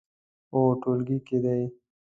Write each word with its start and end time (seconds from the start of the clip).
هو، 0.51 0.61
ټولګي 0.81 1.17
کې 1.27 1.37
دی 1.43 1.63